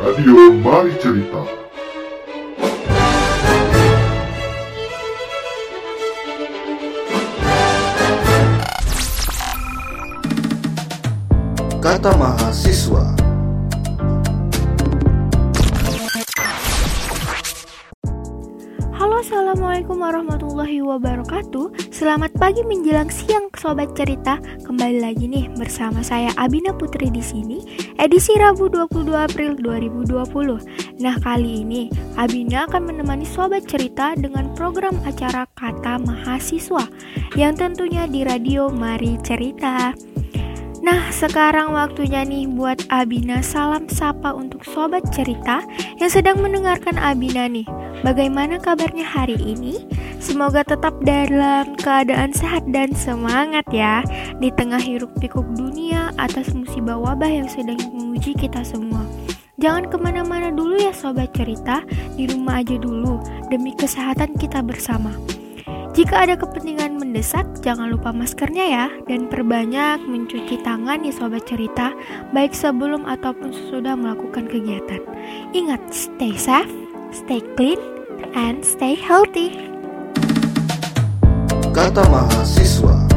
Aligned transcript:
Radio 0.00 0.52
Mari 0.64 0.96
Cerita. 0.96 1.44
Kata 11.80 12.16
mahasiswa 12.16 13.19
assalamualaikum 19.30 20.02
warahmatullahi 20.02 20.82
wabarakatuh. 20.82 21.94
Selamat 21.94 22.34
pagi 22.34 22.66
menjelang 22.66 23.06
siang 23.14 23.46
sobat 23.54 23.94
cerita. 23.94 24.42
Kembali 24.66 24.98
lagi 24.98 25.30
nih 25.30 25.46
bersama 25.54 26.02
saya 26.02 26.34
Abina 26.34 26.74
Putri 26.74 27.14
di 27.14 27.22
sini 27.22 27.62
Edisi 27.94 28.34
Rabu 28.34 28.66
22 28.66 29.06
April 29.14 29.54
2020 29.54 30.98
Nah 30.98 31.14
kali 31.22 31.62
ini 31.62 31.86
Abina 32.18 32.66
akan 32.66 32.90
menemani 32.90 33.22
sobat 33.22 33.70
cerita 33.70 34.18
Dengan 34.18 34.50
program 34.58 34.98
acara 35.06 35.46
Kata 35.54 36.02
Mahasiswa 36.02 36.90
Yang 37.38 37.54
tentunya 37.54 38.10
di 38.10 38.26
radio 38.26 38.66
Mari 38.66 39.14
Cerita. 39.22 39.94
Nah, 40.82 41.12
sekarang 41.14 41.70
waktunya 41.70 42.26
nih 42.26 42.50
buat 42.50 42.82
Abina 42.90 43.46
salam 43.46 43.86
sapa 43.86 44.34
untuk 44.34 44.66
sobat 44.66 45.06
cerita 45.14 45.62
yang 46.02 46.10
sedang 46.10 46.42
mendengarkan 46.42 46.98
Abina 46.98 47.46
nih. 47.46 47.68
Bagaimana 48.00 48.56
kabarnya 48.56 49.04
hari 49.04 49.36
ini? 49.36 49.84
Semoga 50.24 50.64
tetap 50.64 50.96
dalam 51.04 51.76
keadaan 51.76 52.32
sehat 52.32 52.64
dan 52.72 52.96
semangat 52.96 53.68
ya 53.68 54.00
di 54.40 54.48
tengah 54.56 54.80
hiruk 54.80 55.12
pikuk 55.20 55.44
dunia 55.52 56.08
atas 56.16 56.48
musibah 56.56 56.96
wabah 56.96 57.28
yang 57.28 57.48
sedang 57.52 57.76
menguji 57.92 58.32
kita 58.32 58.64
semua. 58.64 59.04
Jangan 59.60 59.92
ke 59.92 60.00
mana-mana 60.00 60.48
dulu 60.48 60.80
ya 60.80 60.96
sobat 60.96 61.36
cerita, 61.36 61.84
di 62.16 62.24
rumah 62.24 62.64
aja 62.64 62.80
dulu 62.80 63.20
demi 63.52 63.76
kesehatan 63.76 64.32
kita 64.40 64.64
bersama. 64.64 65.12
Jika 65.92 66.24
ada 66.24 66.40
kepentingan 66.40 66.96
mendesak, 66.96 67.44
jangan 67.60 67.92
lupa 67.92 68.16
maskernya 68.16 68.64
ya 68.64 68.86
dan 69.12 69.28
perbanyak 69.28 70.00
mencuci 70.08 70.56
tangan 70.64 71.04
ya 71.04 71.12
sobat 71.12 71.44
cerita, 71.44 71.92
baik 72.32 72.56
sebelum 72.56 73.04
ataupun 73.04 73.52
sesudah 73.52 73.92
melakukan 73.92 74.48
kegiatan. 74.48 75.04
Ingat, 75.52 75.84
stay 75.92 76.32
safe, 76.40 76.72
stay 77.10 77.42
clean, 77.58 77.78
and 78.34 78.62
stay 78.62 78.94
healthy. 78.94 79.54
Kata 81.70 82.02
mahasiswa 82.10 83.10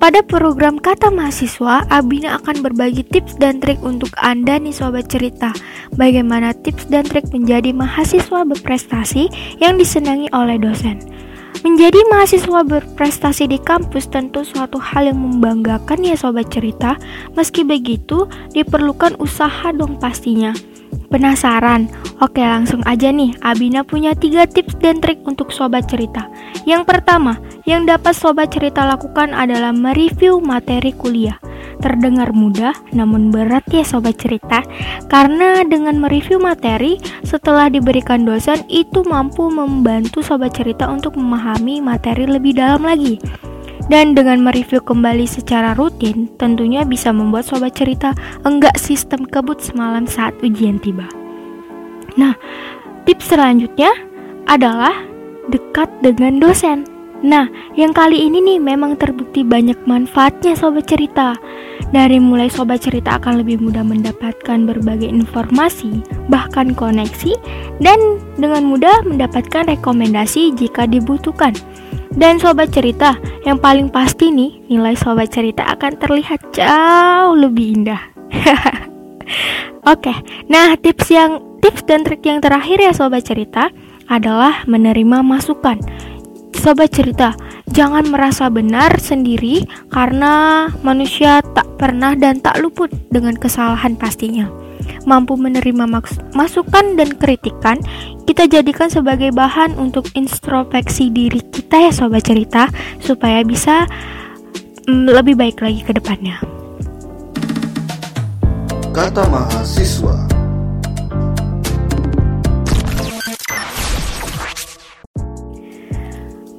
Pada 0.00 0.24
program 0.24 0.80
Kata 0.80 1.12
Mahasiswa, 1.12 1.84
Abina 1.92 2.40
akan 2.40 2.64
berbagi 2.64 3.04
tips 3.04 3.36
dan 3.36 3.60
trik 3.60 3.84
untuk 3.84 4.08
Anda 4.16 4.56
nih 4.56 4.72
sobat 4.72 5.12
cerita. 5.12 5.52
Bagaimana 5.92 6.56
tips 6.56 6.88
dan 6.88 7.04
trik 7.04 7.28
menjadi 7.28 7.76
mahasiswa 7.76 8.48
berprestasi 8.48 9.28
yang 9.60 9.76
disenangi 9.76 10.32
oleh 10.32 10.56
dosen. 10.56 11.04
Menjadi 11.60 12.00
mahasiswa 12.08 12.60
berprestasi 12.64 13.44
di 13.50 13.58
kampus 13.60 14.08
tentu 14.08 14.46
suatu 14.46 14.80
hal 14.80 15.12
yang 15.12 15.20
membanggakan 15.20 16.00
ya 16.00 16.16
sobat 16.16 16.48
cerita. 16.48 16.96
Meski 17.36 17.66
begitu, 17.66 18.30
diperlukan 18.56 19.20
usaha 19.20 19.68
dong 19.74 20.00
pastinya. 20.00 20.56
Penasaran? 21.10 21.90
Oke 22.22 22.38
langsung 22.38 22.86
aja 22.86 23.10
nih, 23.10 23.34
Abina 23.42 23.82
punya 23.82 24.14
tiga 24.14 24.46
tips 24.46 24.78
dan 24.78 25.02
trik 25.02 25.18
untuk 25.26 25.50
sobat 25.50 25.90
cerita. 25.90 26.30
Yang 26.64 26.86
pertama, 26.86 27.42
yang 27.66 27.82
dapat 27.82 28.14
sobat 28.14 28.54
cerita 28.54 28.86
lakukan 28.86 29.34
adalah 29.34 29.74
mereview 29.74 30.38
materi 30.38 30.94
kuliah. 30.94 31.36
Terdengar 31.80 32.36
mudah, 32.36 32.76
namun 32.92 33.32
berat 33.32 33.64
ya 33.72 33.80
sobat 33.80 34.20
cerita, 34.20 34.60
karena 35.08 35.64
dengan 35.64 35.96
mereview 35.96 36.36
materi 36.36 37.00
setelah 37.24 37.72
diberikan 37.72 38.28
dosen 38.28 38.68
itu 38.68 39.00
mampu 39.00 39.48
membantu 39.48 40.20
sobat 40.20 40.52
cerita 40.52 40.84
untuk 40.92 41.16
memahami 41.16 41.80
materi 41.80 42.28
lebih 42.28 42.60
dalam 42.60 42.84
lagi. 42.84 43.16
Dan 43.88 44.12
dengan 44.12 44.44
mereview 44.44 44.84
kembali 44.84 45.24
secara 45.24 45.72
rutin, 45.72 46.28
tentunya 46.36 46.84
bisa 46.84 47.10
membuat 47.10 47.48
sobat 47.48 47.74
cerita 47.74 48.12
enggak 48.44 48.76
sistem 48.76 49.24
kebut 49.24 49.58
semalam 49.58 50.04
saat 50.04 50.36
ujian 50.44 50.78
tiba. 50.78 51.08
Nah, 52.14 52.36
tips 53.08 53.32
selanjutnya 53.34 53.90
adalah 54.46 54.94
dekat 55.48 55.90
dengan 56.04 56.38
dosen. 56.38 56.89
Nah, 57.20 57.52
yang 57.76 57.92
kali 57.92 58.16
ini 58.28 58.40
nih 58.40 58.58
memang 58.60 58.96
terbukti 58.96 59.44
banyak 59.44 59.76
manfaatnya 59.84 60.56
sobat 60.56 60.88
cerita. 60.88 61.36
Dari 61.92 62.16
mulai 62.16 62.48
sobat 62.48 62.80
cerita 62.80 63.20
akan 63.20 63.44
lebih 63.44 63.60
mudah 63.60 63.84
mendapatkan 63.84 64.64
berbagai 64.64 65.10
informasi, 65.10 66.00
bahkan 66.32 66.72
koneksi, 66.72 67.36
dan 67.82 67.98
dengan 68.40 68.64
mudah 68.64 69.04
mendapatkan 69.04 69.68
rekomendasi 69.68 70.56
jika 70.56 70.88
dibutuhkan. 70.88 71.52
Dan 72.10 72.40
sobat 72.40 72.72
cerita, 72.72 73.20
yang 73.44 73.60
paling 73.60 73.92
pasti 73.92 74.32
nih, 74.32 74.64
nilai 74.72 74.96
sobat 74.96 75.28
cerita 75.30 75.62
akan 75.76 75.92
terlihat 76.00 76.40
jauh 76.56 77.36
lebih 77.36 77.84
indah. 77.84 78.02
Oke, 79.92 80.12
nah 80.50 80.74
tips 80.74 81.06
yang 81.12 81.38
tips 81.60 81.84
dan 81.84 82.02
trik 82.02 82.24
yang 82.24 82.40
terakhir 82.40 82.80
ya 82.80 82.92
sobat 82.96 83.28
cerita 83.28 83.68
adalah 84.10 84.66
menerima 84.66 85.22
masukan. 85.22 85.78
Sobat 86.60 86.92
cerita, 86.92 87.32
jangan 87.72 88.12
merasa 88.12 88.52
benar 88.52 89.00
sendiri 89.00 89.64
karena 89.88 90.68
manusia 90.84 91.40
tak 91.56 91.64
pernah 91.80 92.12
dan 92.12 92.44
tak 92.44 92.60
luput 92.60 92.92
dengan 93.08 93.32
kesalahan 93.32 93.96
pastinya 93.96 94.44
mampu 95.08 95.36
menerima 95.40 95.88
masukan 96.36 96.84
dan 97.00 97.08
kritikan, 97.16 97.80
kita 98.28 98.44
jadikan 98.44 98.92
sebagai 98.92 99.32
bahan 99.32 99.76
untuk 99.80 100.06
introspeksi 100.12 101.08
diri 101.08 101.40
kita 101.48 101.88
ya 101.88 101.92
sobat 101.94 102.26
cerita 102.28 102.68
supaya 103.00 103.40
bisa 103.40 103.88
mm, 104.84 105.08
lebih 105.10 105.34
baik 105.38 105.64
lagi 105.64 105.80
ke 105.80 105.96
depannya. 105.96 106.36
Kata 108.90 109.24
mahasiswa 109.30 110.29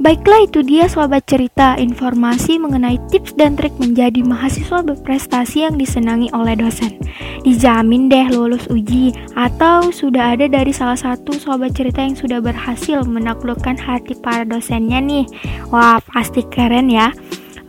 Baiklah 0.01 0.50
itu 0.50 0.66
dia 0.66 0.89
sobat 0.89 1.29
cerita 1.29 1.78
informasi 1.78 2.57
mengenai 2.57 2.97
tips 3.13 3.38
dan 3.38 3.53
trik 3.53 3.69
menjadi 3.78 4.25
mahasiswa 4.25 4.81
berprestasi 4.81 5.69
yang 5.69 5.78
disenangi 5.78 6.25
oleh 6.34 6.57
dosen. 6.57 6.97
Dijamin 7.45 8.09
deh 8.09 8.25
lulus 8.34 8.66
uji 8.66 9.13
atau 9.38 9.94
sudah 9.94 10.34
ada 10.34 10.50
dari 10.50 10.73
salah 10.73 10.97
satu 10.97 11.38
sobat 11.38 11.78
cerita 11.78 12.01
yang 12.01 12.17
sudah 12.17 12.41
berhasil 12.41 13.06
menaklukkan 13.06 13.78
hati 13.78 14.17
para 14.17 14.41
dosennya 14.41 14.97
nih. 15.06 15.29
Wah, 15.69 16.01
pasti 16.01 16.50
keren 16.50 16.89
ya. 16.89 17.13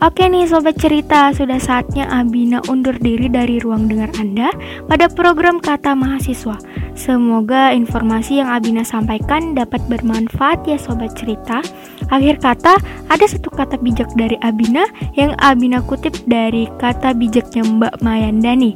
Oke 0.01 0.25
nih 0.27 0.49
sobat 0.49 0.75
cerita, 0.81 1.31
sudah 1.31 1.61
saatnya 1.61 2.09
Abina 2.09 2.59
undur 2.65 2.97
diri 2.99 3.31
dari 3.31 3.61
ruang 3.61 3.87
dengar 3.87 4.11
Anda 4.19 4.49
pada 4.89 5.07
program 5.07 5.61
Kata 5.61 5.95
Mahasiswa. 5.95 6.57
Semoga 6.97 7.71
informasi 7.71 8.43
yang 8.43 8.51
Abina 8.51 8.83
sampaikan 8.83 9.55
dapat 9.55 9.79
bermanfaat 9.87 10.67
ya 10.67 10.75
sobat 10.75 11.15
cerita. 11.15 11.63
Akhir 12.09 12.41
kata, 12.41 12.79
ada 13.07 13.25
satu 13.27 13.53
kata 13.53 13.77
bijak 13.79 14.09
dari 14.17 14.35
Abina 14.41 14.87
yang 15.13 15.37
Abina 15.39 15.79
kutip 15.85 16.17
dari 16.25 16.67
kata 16.81 17.13
bijaknya 17.13 17.63
Mbak 17.63 18.01
Mayandani. 18.01 18.73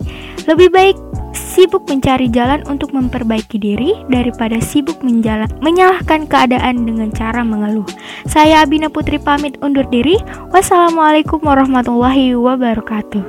Lebih 0.47 0.69
baik 0.71 0.97
sibuk 1.35 1.85
mencari 1.89 2.29
jalan 2.29 2.61
untuk 2.69 2.93
memperbaiki 2.93 3.57
diri 3.57 3.97
daripada 4.07 4.61
sibuk 4.61 5.01
menjalan, 5.01 5.49
menyalahkan 5.59 6.29
keadaan 6.29 6.85
dengan 6.85 7.09
cara 7.13 7.41
mengeluh. 7.41 7.87
Saya 8.29 8.63
Abina 8.63 8.87
Putri 8.87 9.17
pamit 9.17 9.57
undur 9.61 9.85
diri. 9.89 10.17
Wassalamualaikum 10.53 11.41
warahmatullahi 11.41 12.37
wabarakatuh. 12.37 13.23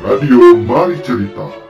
Radio 0.00 0.56
Mari 0.64 0.96
Cerita. 1.04 1.69